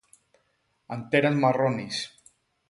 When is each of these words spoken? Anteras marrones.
Anteras 0.95 1.37
marrones. 1.45 1.95